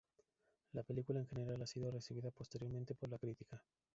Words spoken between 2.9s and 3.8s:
por la crítica.